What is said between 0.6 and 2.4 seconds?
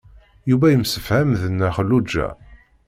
yemsefham d Nna Xelluǧa.